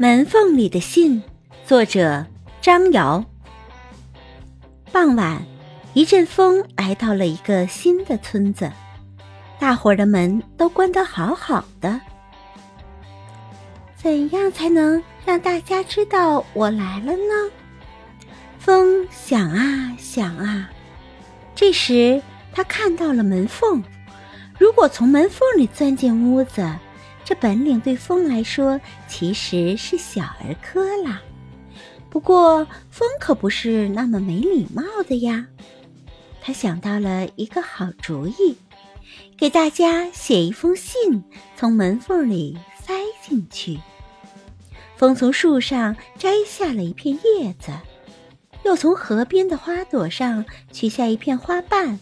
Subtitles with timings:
[0.00, 1.20] 门缝里的信，
[1.66, 2.24] 作者
[2.60, 3.24] 张瑶。
[4.92, 5.44] 傍晚，
[5.92, 8.70] 一阵风来到了一个新的村子，
[9.58, 12.00] 大伙儿的门都关得好好的。
[13.96, 17.50] 怎样才能让大家知道我来了呢？
[18.60, 20.70] 风想啊想啊，
[21.56, 22.22] 这时
[22.52, 23.82] 他看到了门缝。
[24.60, 26.72] 如果从门缝里钻进屋子，
[27.28, 31.20] 这本领对风来说其实是小儿科啦，
[32.08, 35.46] 不过风可不是那么没礼貌的呀。
[36.40, 38.56] 他想到了一个好主意，
[39.36, 41.22] 给大家写一封信，
[41.54, 43.78] 从门缝里塞进去。
[44.96, 47.72] 风从树上摘下了一片叶子，
[48.64, 52.00] 又从河边的花朵上取下一片花瓣，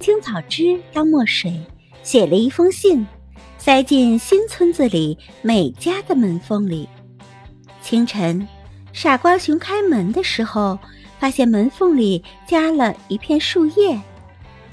[0.00, 1.64] 青草汁当墨水，
[2.02, 3.06] 写了一封信。
[3.64, 6.86] 塞进新村子里每家的门缝里。
[7.80, 8.46] 清晨，
[8.92, 10.78] 傻瓜熊开门的时候，
[11.18, 13.98] 发现门缝里夹了一片树叶，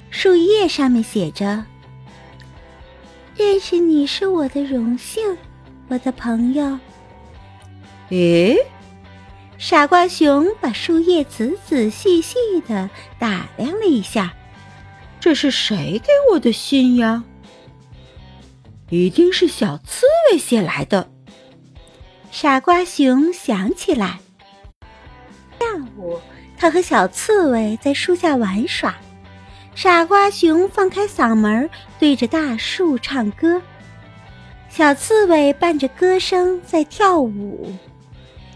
[0.09, 1.63] 树叶上面写着
[3.33, 5.37] ：“认识你是我的荣幸，
[5.87, 6.77] 我的朋友。”
[8.11, 8.57] 咦，
[9.57, 12.35] 傻瓜熊把树叶仔仔细细
[12.67, 14.33] 的打量了一下，
[15.17, 17.23] 这是谁给我的信呀？
[18.91, 21.09] 一定是小刺猬写来的。
[22.29, 24.19] 傻瓜熊想起来，
[25.57, 25.65] 下
[25.97, 26.19] 午
[26.57, 28.95] 他和小刺猬在树下玩耍。
[29.73, 33.61] 傻瓜熊放开嗓门对着大树唱歌，
[34.67, 37.73] 小刺猬伴着歌声在跳舞。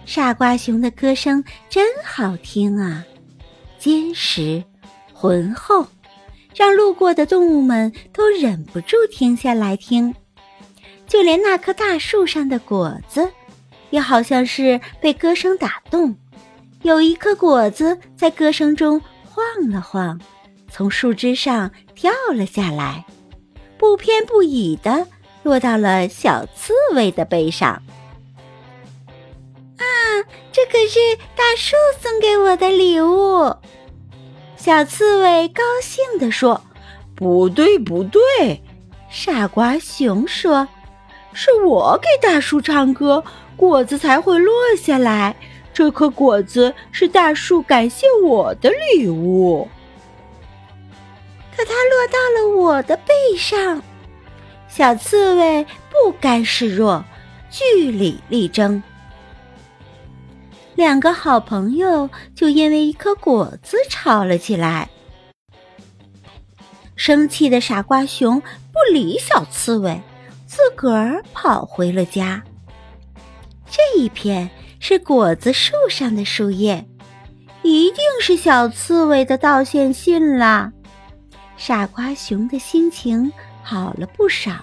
[0.06, 3.06] 傻瓜熊的歌声真好听啊，
[3.80, 4.62] 坚实、
[5.14, 5.88] 浑厚，
[6.54, 10.14] 让路过的动物们都忍不住停下来听。
[11.08, 13.32] 就连那棵大树上的果子，
[13.90, 16.16] 也好像是被歌声打动。
[16.82, 20.20] 有一颗果子在歌声中晃了晃，
[20.70, 23.06] 从树枝上跳了下来，
[23.78, 25.08] 不偏不倚的
[25.44, 27.70] 落到了小刺猬的背上。
[29.78, 29.84] 啊，
[30.52, 31.00] 这可是
[31.36, 33.56] 大树送给我的礼物！
[34.58, 36.64] 小刺猬高兴地说
[37.16, 38.22] ：“不对，不对！”
[39.10, 40.68] 傻瓜熊说。
[41.36, 43.22] 是我给大树唱歌，
[43.58, 45.36] 果子才会落下来。
[45.74, 49.68] 这颗果子是大树感谢我的礼物，
[51.56, 53.84] 可它落到了我的背上。
[54.70, 57.04] 小刺猬不甘示弱，
[57.52, 58.82] 据理力争。
[60.76, 64.90] 两个好朋友就因为一颗果子吵了起来。
[66.96, 70.02] 生气的傻瓜熊不理小刺猬。
[70.56, 72.42] 自个儿跑回了家。
[73.70, 74.50] 这一片
[74.80, 76.88] 是果子树上的树叶，
[77.62, 80.72] 一定是小刺猬的道歉信啦。
[81.58, 83.30] 傻瓜熊的心情
[83.62, 84.54] 好了不少。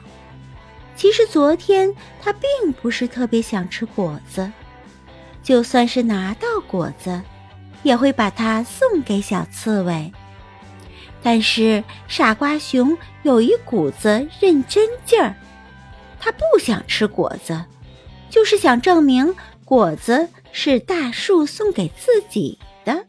[0.96, 4.50] 其实昨天他并不是特别想吃果子，
[5.42, 7.20] 就算是拿到果子，
[7.82, 10.10] 也会把它送给小刺猬。
[11.22, 15.36] 但是傻瓜熊有一股子认真劲儿。
[16.24, 17.64] 他不想吃果子，
[18.30, 19.34] 就是想证明
[19.64, 23.04] 果子是大树送给自己的。